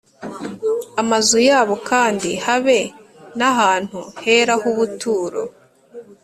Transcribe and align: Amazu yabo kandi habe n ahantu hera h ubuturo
Amazu 1.01 1.37
yabo 1.49 1.73
kandi 1.89 2.29
habe 2.45 2.77
n 3.37 3.39
ahantu 3.51 3.99
hera 4.21 4.53
h 4.61 4.63
ubuturo 4.71 5.41